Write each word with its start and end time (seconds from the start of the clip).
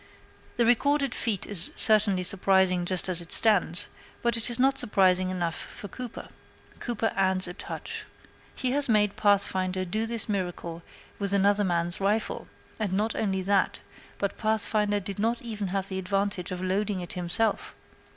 The 0.57 0.65
recorded 0.65 1.13
feat 1.13 1.45
is 1.45 1.71
certainly 1.75 2.23
surprising 2.23 2.85
just 2.85 3.07
as 3.07 3.21
it 3.21 3.31
stands; 3.31 3.87
but 4.23 4.35
it 4.35 4.49
is 4.49 4.57
not 4.57 4.79
surprising 4.79 5.29
enough 5.29 5.53
for 5.53 5.87
Cooper. 5.87 6.29
Cooper 6.79 7.13
adds 7.15 7.47
a 7.47 7.53
touch. 7.53 8.05
He 8.55 8.71
has 8.71 8.89
made 8.89 9.15
Pathfinder 9.15 9.85
do 9.85 10.07
this 10.07 10.27
miracle 10.27 10.81
with 11.19 11.33
another 11.33 11.63
man's 11.63 12.01
rifle; 12.01 12.47
and 12.79 12.93
not 12.93 13.15
only 13.15 13.43
that, 13.43 13.81
but 14.17 14.39
Pathfinder 14.39 14.99
did 14.99 15.19
not 15.19 15.37
have 15.41 15.45
even 15.45 15.67
the 15.87 15.99
advantage 15.99 16.49
of 16.49 16.63
loading 16.63 17.01
it 17.01 17.13
himself. 17.13 17.75